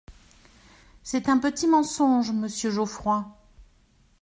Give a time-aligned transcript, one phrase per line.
[1.03, 3.31] C’est un petit mensonge, monsieur Geoffroy.